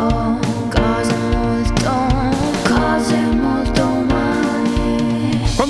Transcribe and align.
Cose 0.00 0.49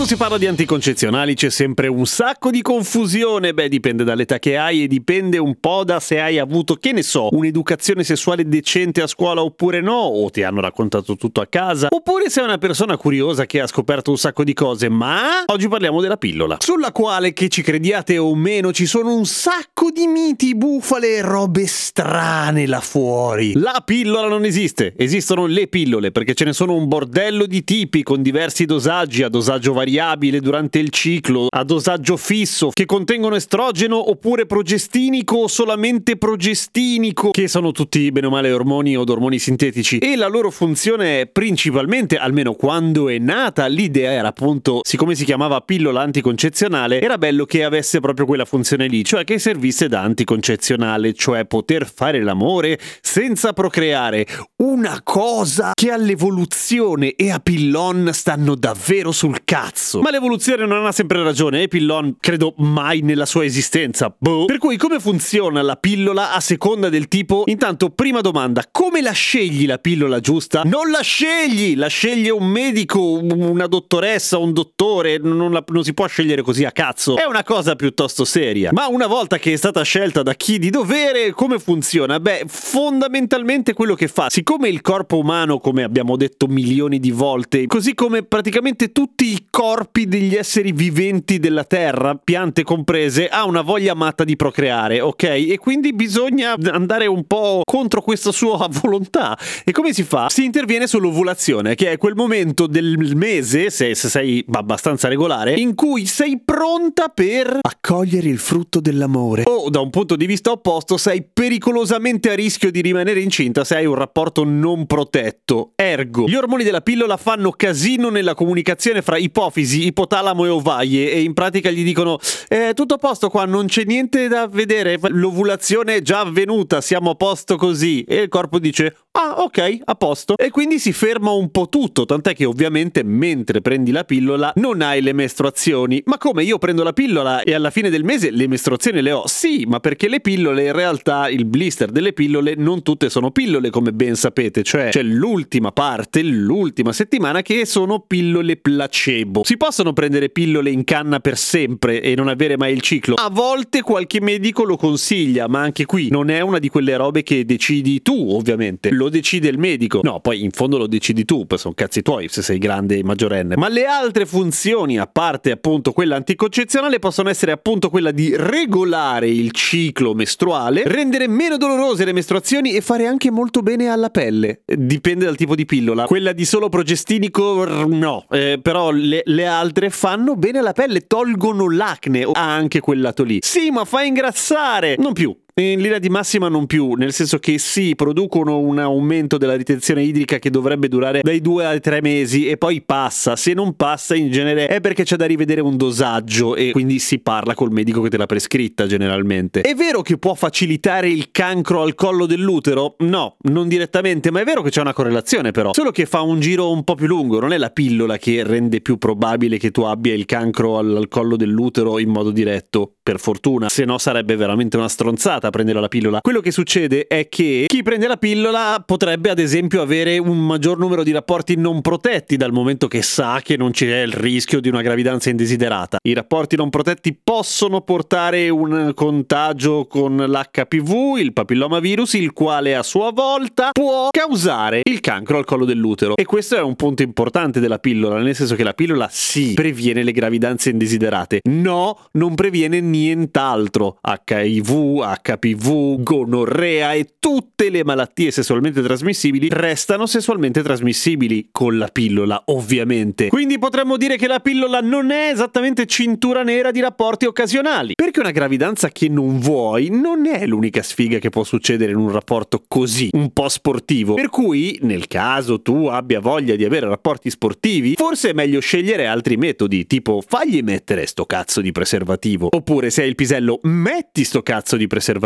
Quando 0.01 0.17
si 0.17 0.23
parla 0.25 0.39
di 0.39 0.47
anticoncezionali 0.47 1.35
c'è 1.35 1.51
sempre 1.51 1.87
un 1.87 2.07
sacco 2.07 2.51
di 2.51 2.63
confusione. 2.63 3.53
Beh, 3.53 3.69
dipende 3.69 4.03
dall'età 4.03 4.39
che 4.39 4.57
hai 4.57 4.85
e 4.85 4.87
dipende 4.87 5.37
un 5.37 5.57
po' 5.61 5.85
da 5.85 6.01
se 6.01 6.19
hai 6.19 6.39
avuto, 6.39 6.77
che 6.77 6.93
ne 6.93 7.03
so, 7.03 7.29
un'educazione 7.31 8.03
sessuale 8.03 8.49
decente 8.49 9.03
a 9.03 9.07
scuola 9.07 9.43
oppure 9.43 9.83
no, 9.83 9.99
o 9.99 10.31
ti 10.31 10.43
hanno 10.43 10.63
raccontato 10.63 11.17
tutto 11.17 11.43
a 11.43 11.47
casa, 11.47 11.89
oppure 11.91 12.31
sei 12.31 12.45
una 12.45 12.57
persona 12.57 12.97
curiosa 12.97 13.45
che 13.45 13.61
ha 13.61 13.67
scoperto 13.67 14.11
un 14.11 14.17
sacco 14.17 14.43
di 14.43 14.55
cose. 14.55 14.89
Ma 14.89 15.45
oggi 15.45 15.69
parliamo 15.69 16.01
della 16.01 16.17
pillola, 16.17 16.57
sulla 16.61 16.93
quale, 16.93 17.35
che 17.35 17.51
ci 17.51 17.61
crediate 17.61 18.17
o 18.17 18.35
meno, 18.35 18.73
ci 18.73 18.87
sono 18.87 19.15
un 19.15 19.27
sacco 19.27 19.91
di 19.91 20.07
miti, 20.07 20.57
bufale 20.57 21.17
e 21.17 21.21
robe 21.21 21.67
strane 21.67 22.67
là 22.67 22.81
fuori. 22.81 23.53
La 23.53 23.83
pillola 23.85 24.29
non 24.29 24.47
esiste, 24.47 24.95
esistono 24.97 25.45
le 25.45 25.67
pillole 25.67 26.11
perché 26.11 26.33
ce 26.33 26.47
ne 26.47 26.55
sono 26.55 26.75
un 26.75 26.89
bordello 26.89 27.45
di 27.45 27.65
tipi 27.65 28.03
con 28.03 28.23
diversi 28.23 28.65
dosaggi 28.65 29.23
a 29.23 29.29
dosaggio 29.29 29.75
variabile 29.91 30.41
durante 30.41 30.79
il 30.79 30.91
ciclo, 30.91 31.49
a 31.51 31.65
dosaggio 31.65 32.17
fisso, 32.17 32.71
che 32.73 32.87
contengono 32.87 33.35
estrogeno 33.35 34.09
oppure 34.11 34.47
progestinico 34.47 35.37
o 35.37 35.49
solamente 35.49 36.17
progestinico, 36.17 37.31
che 37.31 37.49
sono 37.49 37.73
tutti 37.73 38.11
bene 38.13 38.29
o 38.29 38.31
male 38.31 38.53
ormoni 38.53 38.97
o 38.97 39.05
ormoni 39.07 39.41
sintetici. 39.41 39.99
E 39.99 40.15
la 40.15 40.29
loro 40.29 40.51
funzione 40.51 41.23
è 41.23 41.27
principalmente, 41.27 42.17
almeno 42.17 42.53
quando 42.53 43.09
è 43.09 43.19
nata, 43.19 43.67
l'idea 43.67 44.13
era 44.13 44.29
appunto, 44.29 44.81
siccome 44.85 45.17
si 45.17 45.25
chiamava 45.25 45.61
pillola 45.61 46.03
anticoncezionale, 46.03 47.01
era 47.01 47.19
bello 47.19 47.45
che 47.45 47.65
avesse 47.65 47.99
proprio 47.99 48.27
quella 48.27 48.45
funzione 48.45 48.87
lì, 48.87 49.05
cioè 49.05 49.25
che 49.25 49.41
servisse 49.41 49.89
da 49.89 50.03
anticoncezionale, 50.03 51.15
cioè 51.15 51.47
poter 51.47 51.91
fare 51.93 52.23
l'amore 52.23 52.79
senza 53.01 53.53
procreare. 53.53 54.25
Una 54.59 55.01
cosa 55.03 55.73
che 55.75 55.91
all'evoluzione 55.91 57.15
e 57.17 57.31
a 57.33 57.41
Pillon 57.41 58.11
stanno 58.13 58.55
davvero 58.55 59.11
sul 59.11 59.41
cazzo. 59.45 59.80
Ma 60.03 60.11
l'evoluzione 60.11 60.67
non 60.67 60.85
ha 60.85 60.93
sempre 60.93 61.23
ragione 61.23 61.63
e 61.63 61.69
Pillon 61.69 62.17
credo 62.21 62.55
mai 62.59 63.01
nella 63.01 63.25
sua 63.25 63.45
esistenza. 63.45 64.15
Boh. 64.17 64.45
Per 64.45 64.59
cui 64.59 64.77
come 64.77 65.01
funziona 65.01 65.63
la 65.63 65.77
pillola 65.77 66.33
a 66.33 66.41
seconda 66.41 66.89
del 66.89 67.09
tipo? 67.09 67.45
Intanto, 67.47 67.89
prima 67.89 68.21
domanda, 68.21 68.65
come 68.71 69.01
la 69.01 69.13
scegli 69.13 69.67
la 69.67 69.79
pillola 69.79 70.21
giusta? 70.21 70.63
Non 70.65 70.91
la 70.91 71.01
scegli, 71.01 71.77
la 71.77 71.87
sceglie 71.87 72.31
un 72.31 72.47
medico, 72.47 73.01
una 73.01 73.67
dottoressa, 73.67 74.37
un 74.37 74.53
dottore, 74.53 75.19
non, 75.19 75.51
la- 75.51 75.65
non 75.69 75.83
si 75.83 75.95
può 75.95 76.07
scegliere 76.07 76.43
così 76.43 76.65
a 76.65 76.73
cazzo. 76.73 77.17
È 77.17 77.25
una 77.25 77.43
cosa 77.43 77.75
piuttosto 77.75 78.25
seria. 78.25 78.71
Ma 78.73 78.87
una 78.87 79.07
volta 79.07 79.39
che 79.39 79.55
è 79.55 79.57
stata 79.57 79.83
scelta 79.83 80.23
da 80.23 80.35
chi 80.35 80.59
di 80.59 80.71
dovere, 80.71 81.33
come 81.33 81.59
funziona? 81.59 82.21
Beh, 82.21 82.45
fondamentalmente 82.47 83.73
quello 83.73 83.95
che 83.95 84.09
fa, 84.09 84.29
siccome 84.29 84.69
il 84.69 84.83
corpo 84.83 85.19
umano, 85.19 85.59
come 85.59 85.83
abbiamo 85.83 86.17
detto 86.17 86.47
milioni 86.47 86.99
di 86.99 87.11
volte, 87.11 87.67
così 87.67 87.95
come 87.95 88.23
praticamente 88.25 88.93
tutti 88.93 89.33
i 89.33 89.47
corpi 89.49 89.69
degli 90.07 90.35
esseri 90.35 90.73
viventi 90.73 91.39
della 91.39 91.65
Terra, 91.65 92.15
piante 92.17 92.63
comprese, 92.65 93.29
ha 93.29 93.45
una 93.45 93.63
voglia 93.63 93.95
matta 93.95 94.25
di 94.25 94.35
procreare, 94.35 95.01
ok? 95.01 95.23
E 95.23 95.59
quindi 95.61 95.93
bisogna 95.93 96.57
andare 96.71 97.07
un 97.07 97.25
po' 97.27 97.63
contro 97.65 98.03
questa 98.03 98.33
sua 98.33 98.69
volontà. 98.83 99.39
E 99.65 99.73
come 99.73 99.93
si 99.93 100.03
fa? 100.03 100.29
Si 100.29 100.45
interviene 100.45 100.87
sull'ovulazione, 100.87 101.75
che 101.75 101.93
è 101.93 101.99
quel 101.99 102.15
momento 102.15 102.67
del 102.67 103.15
mese, 103.15 103.71
se, 103.71 103.95
se 103.95 104.09
sei 104.09 104.45
abbastanza 104.51 105.09
regolare, 105.09 105.55
in 105.55 105.75
cui 105.75 106.07
sei 106.07 106.41
pronta 106.45 107.09
per 107.09 107.59
accogliere 107.61 108.29
il 108.29 108.39
frutto 108.39 108.81
dell'amore. 108.81 109.45
O 109.47 109.71
da 109.71 109.81
un 109.81 109.91
punto 109.91 110.17
di 110.17 110.27
vista 110.27 110.51
opposto, 110.51 110.97
sei 110.97 111.25
pericolosamente 111.33 112.31
a 112.31 112.35
rischio 112.35 112.71
di 112.71 112.81
rimanere 112.81 113.21
incinta 113.21 113.65
se 113.65 113.77
hai 113.77 113.87
un 113.87 113.95
rapporto 113.95 114.45
non 114.45 114.87
protetto. 114.87 115.73
Ergo, 115.77 116.27
gli 116.27 116.35
ormoni 116.35 116.65
della 116.65 116.81
pillola 116.81 117.17
fanno 117.17 117.53
casino 117.53 118.09
nella 118.09 118.35
comunicazione 118.35 119.03
fra 119.03 119.17
ipofisi, 119.17 119.59
ipotalamo 119.63 120.45
e 120.45 120.49
ovaie 120.49 121.13
e 121.13 121.23
in 121.23 121.35
pratica 121.35 121.71
gli 121.71 121.85
dicono 121.85 122.19
eh, 122.49 122.73
tutto 122.75 122.95
a 122.95 122.99
posto 122.99 123.29
qua, 123.29 123.45
non 123.45 123.67
c'è 123.67 123.85
niente 123.85 124.29
da 124.29 124.47
vedere, 124.47 124.99
l'ovulazione 125.09 125.97
è 125.97 126.03
già 126.03 126.21
avvenuta, 126.21 126.81
siamo 126.81 127.11
a 127.11 127.15
posto 127.15 127.57
così. 127.57 128.03
E 128.03 128.23
il 128.23 128.29
corpo 128.29 128.59
dice 128.59 128.97
ah 129.13 129.43
ok, 129.43 129.79
a 129.85 129.95
posto. 129.95 130.37
E 130.37 130.51
quindi 130.51 130.79
si 130.79 130.93
ferma 130.93 131.31
un 131.31 131.51
po' 131.51 131.69
tutto, 131.69 132.05
tant'è 132.05 132.35
che 132.35 132.45
ovviamente 132.45 133.03
mentre 133.03 133.61
prendi 133.61 133.91
la 133.91 134.05
pillola 134.05 134.53
non 134.57 134.83
hai 134.83 135.03
le 135.03 135.13
mestruazioni. 135.13 136.03
Ma 136.07 136.19
come 136.19 136.45
io 136.45 136.59
prendo 136.59 136.83
la 136.83 136.93
pillola 136.93 137.43
e 137.43 137.55
alla 137.55 137.71
fine 137.71 137.91
del 137.91 138.05
mese 138.05 138.31
le 138.31 138.47
mestruazioni 138.47 139.03
le 139.03 139.13
ho? 139.13 139.27
Sì, 139.27 139.65
ma 139.67 139.81
perché 139.81 140.09
le 140.09 140.21
pillole 140.21 140.67
in 140.67 140.73
realtà 140.73 141.29
il 141.29 141.45
blister 141.45 141.91
delle 141.91 142.13
pillole 142.13 142.55
non 142.57 142.83
tutte 142.83 143.11
sono 143.11 143.31
pillole 143.31 143.71
come 143.71 143.93
ben 143.93 144.15
sapete, 144.15 144.63
cioè 144.63 144.91
c'è 144.91 145.03
l'ultima 145.03 145.73
parte, 145.73 146.23
l'ultima 146.23 146.93
settimana 146.93 147.43
che 147.43 147.67
sono 147.67 148.01
pillole 148.01 148.57
placebo. 148.57 149.43
Si 149.51 149.57
possono 149.57 149.93
prendere 149.93 150.29
pillole 150.29 150.71
in 150.71 150.85
canna 150.85 151.19
per 151.19 151.37
sempre 151.37 152.01
e 152.03 152.15
non 152.15 152.29
avere 152.29 152.57
mai 152.57 152.73
il 152.73 152.83
ciclo? 152.83 153.17
A 153.17 153.31
volte 153.31 153.83
qualche 153.83 154.21
medico 154.21 154.63
lo 154.63 154.77
consiglia, 154.77 155.49
ma 155.49 155.61
anche 155.61 155.87
qui 155.87 156.09
non 156.09 156.31
è 156.31 156.39
una 156.41 156.61
di 156.61 156.69
quelle 156.69 156.95
robe 156.95 157.25
che 157.25 157.45
decidi 157.45 158.01
tu, 158.01 158.29
ovviamente. 158.31 158.93
Lo 158.93 159.09
decide 159.09 159.49
il 159.49 159.59
medico. 159.59 160.03
No, 160.05 160.21
poi 160.21 160.45
in 160.45 160.53
fondo 160.53 160.79
lo 160.79 160.87
decidi 160.87 161.25
tu, 161.25 161.47
poi 161.47 161.59
sono 161.59 161.75
cazzi 161.75 162.01
tuoi 162.01 162.29
se 162.29 162.43
sei 162.43 162.59
grande 162.59 162.99
e 162.99 163.03
maggiorenne. 163.03 163.57
Ma 163.57 163.69
le 163.69 163.87
altre 163.87 164.25
funzioni, 164.25 165.01
a 165.01 165.09
parte 165.09 165.51
appunto 165.51 165.91
quella 165.91 166.15
anticoncezionale, 166.15 167.01
possono 167.01 167.29
essere 167.29 167.51
appunto 167.51 167.91
quella 167.91 168.13
di 168.13 168.33
regolare 168.37 169.29
il 169.29 169.51
ciclo 169.51 170.15
mestruale, 170.15 170.85
rendere 170.87 171.27
meno 171.27 171.57
dolorose 171.57 172.05
le 172.05 172.13
mestruazioni 172.13 172.75
e 172.75 172.81
fare 172.83 173.05
anche 173.07 173.33
molto 173.33 173.63
bene 173.63 173.89
alla 173.89 174.11
pelle. 174.11 174.61
Dipende 174.65 175.25
dal 175.25 175.35
tipo 175.35 175.57
di 175.57 175.67
pillola. 175.67 176.05
Quella 176.05 176.31
di 176.31 176.45
solo 176.45 176.69
progestinico, 176.69 177.65
no. 177.89 178.27
Eh, 178.31 178.61
però 178.63 178.93
le, 178.93 179.23
le 179.25 179.39
altre 179.47 179.91
fanno 179.91 180.37
bene 180.37 180.59
alla 180.59 180.73
pelle, 180.73 181.07
tolgono 181.07 181.71
l'acne. 181.71 182.23
Ha 182.33 182.55
anche 182.55 182.81
quel 182.81 183.01
lato 183.01 183.23
lì. 183.23 183.39
Sì, 183.41 183.71
ma 183.71 183.85
fa 183.85 184.03
ingrassare. 184.03 184.97
Non 184.99 185.13
più. 185.13 185.37
In 185.55 185.81
linea 185.81 185.99
di 185.99 186.09
massima 186.09 186.49
non 186.49 186.67
più, 186.67 186.95
nel 186.95 187.13
senso 187.13 187.39
che 187.39 187.59
sì, 187.59 187.95
producono 187.95 188.59
un 188.59 188.79
aumento 188.79 189.37
della 189.37 189.57
ritenzione 189.57 190.03
idrica 190.03 190.39
che 190.39 190.49
dovrebbe 190.49 190.89
durare 190.89 191.21
dai 191.23 191.41
due 191.41 191.67
ai 191.67 191.81
tre 191.81 192.01
mesi 192.01 192.49
e 192.49 192.57
poi 192.57 192.81
passa. 192.83 193.37
Se 193.37 193.53
non 193.53 193.75
passa 193.75 194.15
in 194.15 194.31
genere 194.31 194.69
è 194.69 194.81
perché 194.81 195.03
c'è 195.03 195.17
da 195.17 195.27
rivedere 195.27 195.61
un 195.61 195.77
dosaggio 195.77 196.55
e 196.55 196.71
quindi 196.71 196.99
si 196.99 197.19
parla 197.19 197.55
col 197.55 197.73
medico 197.73 198.01
che 198.01 198.09
te 198.09 198.17
l'ha 198.17 198.27
prescritta 198.27 198.87
generalmente. 198.87 199.61
È 199.61 199.75
vero 199.75 200.03
che 200.03 200.19
può 200.19 200.35
facilitare 200.35 201.09
il 201.09 201.31
cancro 201.31 201.83
al 201.83 201.95
collo 201.95 202.27
dell'utero? 202.27 202.95
No, 203.01 203.37
non 203.43 203.69
direttamente, 203.69 204.31
ma 204.31 204.41
è 204.41 204.45
vero 204.45 204.63
che 204.63 204.71
c'è 204.71 204.81
una 204.81 204.95
correlazione 204.95 205.51
però. 205.51 205.75
Solo 205.75 205.91
che 205.91 206.07
fa 206.07 206.23
un 206.23 206.41
giro 206.41 206.71
un 206.71 206.85
po' 206.85 206.95
più 206.95 207.07
lungo, 207.07 207.41
non 207.41 207.53
è 207.53 207.59
la 207.59 207.71
pillola 207.71 208.19
che 208.19 208.45
rende 208.45 208.81
più 208.81 208.99
probabile 208.99 209.59
che 209.59 209.71
tu 209.71 209.83
abbia 209.83 210.15
il 210.15 210.27
cancro 210.27 210.79
al, 210.79 210.97
al 210.97 211.09
collo 211.09 211.37
dell'utero 211.37 211.99
in 211.99 212.09
modo 212.09 212.31
diretto, 212.31 212.95
per 213.03 213.19
fortuna, 213.19 213.69
se 213.69 213.85
no 213.85 213.99
sarebbe 213.99 214.37
veramente 214.37 214.77
una 214.77 214.89
stronzata 214.89 215.50
prendere 215.51 215.81
la 215.81 215.89
pillola. 215.89 216.21
Quello 216.21 216.41
che 216.41 216.51
succede 216.51 217.07
è 217.07 217.29
che 217.29 217.65
chi 217.67 217.83
prende 217.83 218.07
la 218.07 218.17
pillola 218.17 218.83
potrebbe 218.85 219.31
ad 219.31 219.39
esempio 219.39 219.83
avere 219.83 220.19
un 220.19 220.45
maggior 220.45 220.79
numero 220.79 221.03
di 221.03 221.13
rapporti 221.13 221.57
non 221.57 221.81
protetti 221.81 222.37
dal 222.37 222.53
momento 222.53 222.89
che 222.89 223.03
sa 223.03 223.41
che 223.43 223.57
non 223.57 223.71
c'è 223.71 224.03
il 224.03 224.13
rischio 224.13 224.61
di 224.61 224.69
una 224.69 224.83
gravidanza 224.83 225.31
indesiderata. 225.31 225.99
I 226.03 226.15
rapporti 226.15 226.57
non 226.57 226.71
protetti 226.71 227.17
possono 227.23 227.81
portare 227.83 228.49
un 228.49 228.93
contagio 228.95 229.87
con 229.87 230.17
l'HPV, 230.17 231.19
il 231.19 231.33
papillomavirus, 231.33 232.15
il 232.15 232.33
quale 232.33 232.75
a 232.75 232.83
sua 232.83 233.11
volta 233.13 233.71
può 233.73 234.09
causare 234.11 234.81
il 234.85 235.01
cancro 235.01 235.39
al 235.39 235.45
collo 235.45 235.65
dell'utero. 235.65 236.17
E 236.17 236.25
questo 236.25 236.57
è 236.57 236.61
un 236.61 236.77
punto 236.77 237.03
importante 237.03 237.61
della 237.61 237.79
pillola, 237.79 238.21
nel 238.21 238.35
senso 238.35 238.55
che 238.55 238.65
la 238.65 238.75
pillola 238.75 239.09
sì 239.11 239.55
previene 239.55 240.03
le 240.03 240.13
gravidanze 240.13 240.71
indesiderate, 240.71 241.41
no, 241.49 242.07
non 242.13 242.35
previene 242.35 242.81
nient'altro. 242.81 243.99
HIV, 244.03 245.01
l'HPV, 245.31 246.03
gonorrea 246.03 246.93
e 246.95 247.15
tutte 247.19 247.71
le 247.71 247.85
malattie 247.85 248.31
sessualmente 248.31 248.83
trasmissibili 248.83 249.49
restano 249.51 250.07
sessualmente 250.07 250.63
trasmissibili 250.63 251.49
con 251.53 251.79
la 251.79 251.89
pillola, 251.89 252.43
ovviamente. 252.47 253.29
Quindi 253.29 253.59
potremmo 253.59 253.97
dire 253.97 254.17
che 254.17 254.27
la 254.27 254.41
pillola 254.41 254.81
non 254.81 255.11
è 255.11 255.31
esattamente 255.33 255.87
cintura 255.87 256.43
nera 256.43 256.71
di 256.71 256.81
rapporti 256.81 257.27
occasionali, 257.27 257.95
perché 257.95 258.21
una 258.21 258.31
gravidanza 258.31 258.89
che 258.89 259.09
non 259.09 259.39
vuoi 259.39 259.89
non 259.91 260.27
è 260.27 260.47
l'unica 260.47 260.83
sfiga 260.83 261.19
che 261.19 261.31
può 261.31 261.45
succedere 261.45 261.93
in 261.93 261.99
un 261.99 262.11
rapporto 262.11 262.65
così, 262.67 263.11
un 263.13 263.33
po' 263.33 263.49
sportivo. 263.49 264.15
Per 264.15 264.29
cui, 264.29 264.79
nel 264.83 265.07
caso 265.07 265.61
tu 265.61 265.87
abbia 265.87 266.21
voglia 266.21 266.57
di 266.57 266.65
avere 266.65 266.89
rapporti 266.89 267.31
sportivi, 267.31 267.95
forse 267.97 268.31
è 268.31 268.33
meglio 268.33 268.61
scegliere 268.61 269.07
altri 269.07 269.37
metodi, 269.37 269.87
tipo 269.87 270.23
fagli 270.27 270.63
mettere 270.63 271.07
sto 271.07 271.25
cazzo 271.27 271.61
di 271.61 271.73
preservativo, 271.73 272.49
oppure 272.51 272.91
se 272.91 273.03
hai 273.03 273.09
il 273.09 273.15
pisello 273.15 273.61
metti 273.63 274.25
sto 274.25 274.43
cazzo 274.43 274.77
di 274.77 274.87
preservativo. 274.87 275.20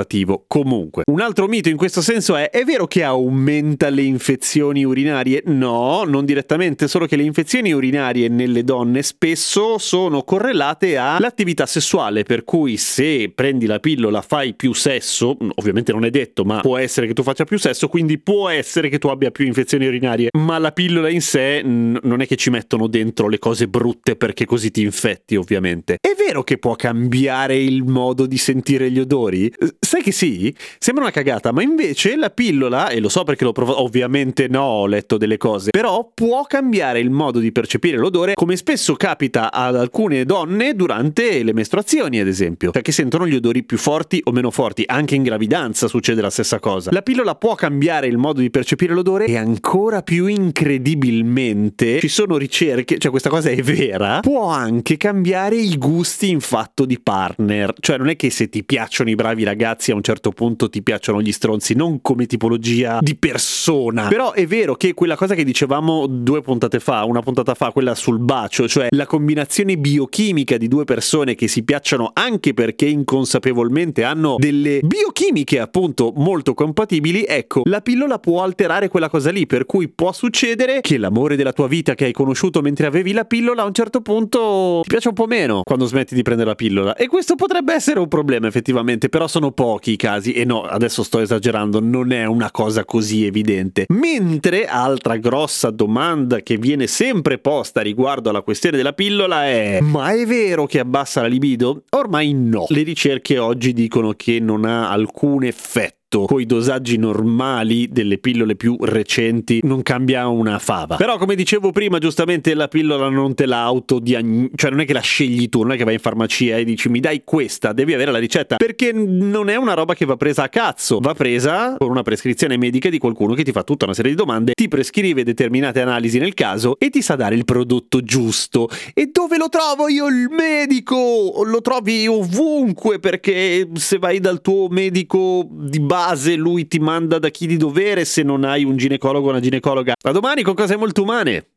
Comunque, 0.46 1.04
un 1.10 1.20
altro 1.20 1.46
mito 1.46 1.68
in 1.68 1.76
questo 1.76 2.00
senso 2.00 2.36
è 2.36 2.50
è 2.50 2.64
vero 2.64 2.86
che 2.86 3.02
aumenta 3.02 3.88
le 3.88 4.02
infezioni 4.02 4.84
urinarie? 4.84 5.42
No, 5.46 6.04
non 6.04 6.24
direttamente, 6.24 6.88
solo 6.88 7.06
che 7.06 7.16
le 7.16 7.22
infezioni 7.22 7.72
urinarie 7.72 8.28
nelle 8.28 8.62
donne 8.64 9.02
spesso 9.02 9.78
sono 9.78 10.22
correlate 10.22 10.96
all'attività 10.96 11.66
sessuale, 11.66 12.22
per 12.22 12.44
cui 12.44 12.76
se 12.76 13.32
prendi 13.34 13.66
la 13.66 13.80
pillola 13.80 14.22
fai 14.22 14.54
più 14.54 14.72
sesso, 14.72 15.36
ovviamente 15.56 15.92
non 15.92 16.04
è 16.04 16.10
detto, 16.10 16.44
ma 16.44 16.60
può 16.60 16.76
essere 16.76 17.06
che 17.06 17.12
tu 17.12 17.22
faccia 17.22 17.44
più 17.44 17.58
sesso, 17.58 17.88
quindi 17.88 18.18
può 18.18 18.48
essere 18.48 18.88
che 18.88 18.98
tu 18.98 19.08
abbia 19.08 19.30
più 19.30 19.46
infezioni 19.46 19.86
urinarie, 19.86 20.28
ma 20.38 20.58
la 20.58 20.72
pillola 20.72 21.08
in 21.08 21.20
sé 21.20 21.62
n- 21.62 21.98
non 22.02 22.20
è 22.20 22.26
che 22.26 22.36
ci 22.36 22.50
mettono 22.50 22.86
dentro 22.86 23.28
le 23.28 23.38
cose 23.38 23.68
brutte 23.68 24.16
perché 24.16 24.44
così 24.44 24.70
ti 24.70 24.82
infetti, 24.82 25.36
ovviamente. 25.36 25.96
È 26.00 26.14
vero 26.16 26.42
che 26.44 26.58
può 26.58 26.76
cambiare 26.76 27.56
il 27.56 27.84
modo 27.84 28.26
di 28.26 28.38
sentire 28.38 28.90
gli 28.90 29.00
odori? 29.00 29.52
Sai 29.84 30.02
che 30.02 30.12
sì? 30.12 30.52
Sembra 30.78 31.04
una 31.04 31.12
cagata, 31.12 31.52
ma 31.52 31.62
invece 31.62 32.16
la 32.16 32.30
pillola, 32.30 32.88
e 32.88 33.00
lo 33.00 33.10
so 33.10 33.22
perché 33.22 33.44
l'ho 33.44 33.52
provato, 33.52 33.82
ovviamente 33.82 34.48
no, 34.48 34.62
ho 34.62 34.86
letto 34.86 35.18
delle 35.18 35.36
cose, 35.36 35.70
però 35.70 36.10
può 36.12 36.44
cambiare 36.44 37.00
il 37.00 37.10
modo 37.10 37.38
di 37.38 37.52
percepire 37.52 37.98
l'odore, 37.98 38.32
come 38.34 38.56
spesso 38.56 38.94
capita 38.94 39.52
ad 39.52 39.76
alcune 39.76 40.24
donne 40.24 40.74
durante 40.74 41.42
le 41.42 41.52
mestruazioni, 41.52 42.18
ad 42.18 42.26
esempio, 42.26 42.70
che 42.70 42.92
sentono 42.92 43.26
gli 43.26 43.34
odori 43.34 43.62
più 43.62 43.76
forti 43.76 44.20
o 44.24 44.32
meno 44.32 44.50
forti, 44.50 44.84
anche 44.86 45.14
in 45.14 45.22
gravidanza 45.22 45.86
succede 45.86 46.22
la 46.22 46.30
stessa 46.30 46.58
cosa. 46.58 46.90
La 46.90 47.02
pillola 47.02 47.34
può 47.34 47.54
cambiare 47.54 48.06
il 48.06 48.16
modo 48.16 48.40
di 48.40 48.50
percepire 48.50 48.94
l'odore 48.94 49.26
e 49.26 49.36
ancora 49.36 50.00
più 50.02 50.26
incredibilmente 50.26 52.00
ci 52.00 52.08
sono 52.08 52.38
ricerche, 52.38 52.96
cioè 52.98 53.10
questa 53.10 53.28
cosa 53.28 53.50
è 53.50 53.62
vera, 53.62 54.20
può 54.20 54.48
anche 54.48 54.96
cambiare 54.96 55.56
i 55.56 55.76
gusti 55.76 56.30
in 56.30 56.40
fatto 56.40 56.86
di 56.86 56.98
partner, 56.98 57.74
cioè 57.80 57.98
non 57.98 58.08
è 58.08 58.16
che 58.16 58.30
se 58.30 58.48
ti 58.48 58.64
piacciono 58.64 59.10
i 59.10 59.14
bravi 59.14 59.44
ragazzi 59.44 59.72
a 59.90 59.94
un 59.94 60.02
certo 60.02 60.30
punto 60.30 60.68
ti 60.68 60.82
piacciono 60.82 61.20
gli 61.20 61.32
stronzi, 61.32 61.74
non 61.74 62.00
come 62.00 62.26
tipologia 62.26 62.98
di 63.00 63.16
persona. 63.16 64.08
Però 64.08 64.32
è 64.32 64.46
vero 64.46 64.74
che 64.76 64.94
quella 64.94 65.16
cosa 65.16 65.34
che 65.34 65.44
dicevamo 65.44 66.06
due 66.06 66.40
puntate 66.42 66.80
fa, 66.80 67.04
una 67.04 67.20
puntata 67.20 67.54
fa, 67.54 67.72
quella 67.72 67.94
sul 67.94 68.18
bacio, 68.18 68.68
cioè 68.68 68.88
la 68.90 69.06
combinazione 69.06 69.76
biochimica 69.76 70.56
di 70.56 70.68
due 70.68 70.84
persone 70.84 71.34
che 71.34 71.48
si 71.48 71.62
piacciono 71.64 72.10
anche 72.14 72.54
perché 72.54 72.86
inconsapevolmente 72.86 74.04
hanno 74.04 74.36
delle 74.38 74.80
biochimiche 74.82 75.58
appunto 75.58 76.12
molto 76.16 76.54
compatibili, 76.54 77.24
ecco, 77.26 77.62
la 77.64 77.80
pillola 77.80 78.18
può 78.18 78.42
alterare 78.42 78.88
quella 78.88 79.08
cosa 79.08 79.30
lì, 79.30 79.46
per 79.46 79.66
cui 79.66 79.88
può 79.88 80.12
succedere 80.12 80.80
che 80.80 80.98
l'amore 80.98 81.36
della 81.36 81.52
tua 81.52 81.66
vita 81.66 81.94
che 81.94 82.04
hai 82.04 82.12
conosciuto 82.12 82.60
mentre 82.60 82.86
avevi 82.86 83.12
la 83.12 83.24
pillola 83.24 83.62
a 83.62 83.66
un 83.66 83.74
certo 83.74 84.00
punto 84.00 84.80
ti 84.82 84.88
piace 84.88 85.08
un 85.08 85.14
po' 85.14 85.26
meno 85.26 85.62
quando 85.64 85.86
smetti 85.86 86.14
di 86.14 86.22
prendere 86.22 86.50
la 86.50 86.54
pillola. 86.54 86.94
E 86.94 87.06
questo 87.06 87.34
potrebbe 87.34 87.74
essere 87.74 87.98
un 87.98 88.08
problema 88.08 88.46
effettivamente, 88.46 89.08
però 89.08 89.26
sono 89.26 89.50
pochi 89.50 89.63
i 89.84 89.96
casi 89.96 90.32
e 90.32 90.44
no, 90.44 90.62
adesso 90.62 91.02
sto 91.02 91.20
esagerando, 91.20 91.80
non 91.80 92.12
è 92.12 92.24
una 92.24 92.50
cosa 92.50 92.84
così 92.84 93.24
evidente. 93.24 93.86
Mentre 93.88 94.66
altra 94.66 95.16
grossa 95.16 95.70
domanda 95.70 96.40
che 96.40 96.56
viene 96.56 96.86
sempre 96.86 97.38
posta 97.38 97.80
riguardo 97.80 98.30
alla 98.30 98.42
questione 98.42 98.76
della 98.76 98.92
pillola 98.92 99.46
è 99.46 99.80
ma 99.80 100.12
è 100.12 100.24
vero 100.26 100.66
che 100.66 100.78
abbassa 100.78 101.20
la 101.20 101.26
libido? 101.26 101.84
Ormai 101.90 102.32
no. 102.32 102.66
Le 102.68 102.82
ricerche 102.82 103.38
oggi 103.38 103.72
dicono 103.72 104.12
che 104.12 104.38
non 104.40 104.64
ha 104.64 104.90
alcun 104.90 105.44
effetto 105.44 106.03
coi 106.22 106.46
dosaggi 106.46 106.96
normali 106.96 107.88
delle 107.88 108.18
pillole 108.18 108.54
più 108.54 108.76
recenti 108.80 109.60
non 109.64 109.82
cambia 109.82 110.28
una 110.28 110.58
fava. 110.58 110.96
Però 110.96 111.18
come 111.18 111.34
dicevo 111.34 111.72
prima, 111.72 111.98
giustamente 111.98 112.54
la 112.54 112.68
pillola 112.68 113.08
non 113.08 113.34
te 113.34 113.46
la 113.46 113.62
autodiagnosti, 113.62 114.52
cioè 114.54 114.70
non 114.70 114.80
è 114.80 114.84
che 114.84 114.92
la 114.92 115.00
scegli 115.00 115.48
tu, 115.48 115.62
non 115.62 115.72
è 115.72 115.76
che 115.76 115.84
vai 115.84 115.94
in 115.94 116.00
farmacia 116.00 116.56
e 116.56 116.64
dici 116.64 116.88
mi 116.88 117.00
dai 117.00 117.22
questa, 117.24 117.72
devi 117.72 117.92
avere 117.94 118.10
la 118.10 118.18
ricetta, 118.18 118.56
perché 118.56 118.92
non 118.92 119.48
è 119.48 119.56
una 119.56 119.74
roba 119.74 119.94
che 119.94 120.04
va 120.04 120.16
presa 120.16 120.44
a 120.44 120.48
cazzo, 120.48 121.00
va 121.00 121.14
presa 121.14 121.76
con 121.78 121.90
una 121.90 122.02
prescrizione 122.02 122.56
medica 122.56 122.88
di 122.88 122.98
qualcuno 122.98 123.34
che 123.34 123.42
ti 123.42 123.52
fa 123.52 123.62
tutta 123.62 123.84
una 123.84 123.94
serie 123.94 124.12
di 124.12 124.16
domande, 124.16 124.52
ti 124.54 124.68
prescrive 124.68 125.24
determinate 125.24 125.80
analisi 125.80 126.18
nel 126.18 126.34
caso 126.34 126.76
e 126.78 126.90
ti 126.90 127.02
sa 127.02 127.16
dare 127.16 127.34
il 127.34 127.44
prodotto 127.44 128.00
giusto. 128.02 128.68
E 128.92 129.10
dove 129.12 129.36
lo 129.36 129.48
trovo 129.48 129.88
io 129.88 130.06
il 130.06 130.28
medico? 130.30 131.42
Lo 131.44 131.60
trovi 131.60 132.06
ovunque 132.06 132.98
perché 132.98 133.68
se 133.74 133.98
vai 133.98 134.20
dal 134.20 134.40
tuo 134.40 134.68
medico 134.68 135.48
di 135.50 135.80
base 136.04 136.34
lui 136.34 136.66
ti 136.66 136.78
manda 136.78 137.18
da 137.18 137.30
chi 137.30 137.46
di 137.46 137.56
dovere 137.56 138.04
se 138.04 138.22
non 138.22 138.44
hai 138.44 138.62
un 138.64 138.76
ginecologo 138.76 139.28
o 139.28 139.30
una 139.30 139.40
ginecologa. 139.40 139.94
A 140.02 140.12
domani 140.12 140.42
con 140.42 140.54
cose 140.54 140.76
molto 140.76 141.02
umane. 141.02 141.53